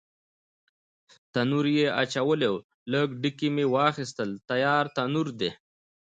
[1.33, 2.55] تنور یې اچولی و،
[2.91, 5.51] لږ ډکي مې واخیستل، تیار تنور دی.